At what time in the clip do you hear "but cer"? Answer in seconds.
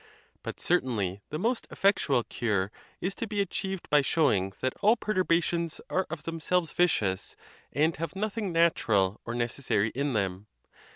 0.41-0.81